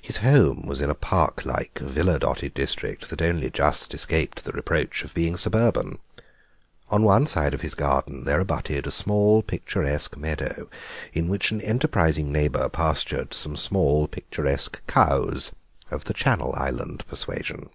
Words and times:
His 0.00 0.16
home 0.16 0.62
was 0.66 0.80
in 0.80 0.90
a 0.90 0.94
park 0.96 1.44
like, 1.44 1.78
villa 1.78 2.18
dotted 2.18 2.52
district 2.52 3.10
that 3.10 3.22
only 3.22 3.48
just 3.48 3.94
escaped 3.94 4.42
the 4.44 4.50
reproach 4.50 5.04
of 5.04 5.14
being 5.14 5.36
suburban. 5.36 6.00
On 6.90 7.04
one 7.04 7.26
side 7.28 7.54
of 7.54 7.60
his 7.60 7.76
garden 7.76 8.24
there 8.24 8.40
abutted 8.40 8.88
a 8.88 8.90
small, 8.90 9.40
picturesque 9.40 10.16
meadow, 10.16 10.68
in 11.12 11.28
which 11.28 11.52
an 11.52 11.60
enterprising 11.60 12.32
neighbour 12.32 12.68
pastured 12.68 13.32
some 13.32 13.54
small 13.54 14.08
picturesque 14.08 14.84
cows 14.88 15.52
of 15.92 16.06
the 16.06 16.12
Channel 16.12 16.52
Island 16.56 17.06
persuasion. 17.06 17.70